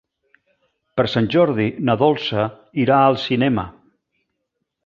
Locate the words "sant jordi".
1.15-1.67